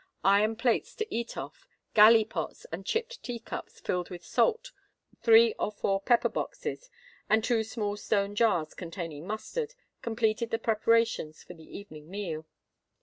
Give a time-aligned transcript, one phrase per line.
[0.25, 4.71] Iron plates to eat off, galley pots and chipped tea cups filled with salt,
[5.21, 6.89] three or four pepper boxes,
[7.29, 12.47] and two small stone jars containing mustard, completed the preparations for the evening meal.